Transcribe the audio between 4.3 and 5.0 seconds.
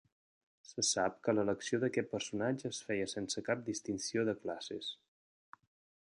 de classes.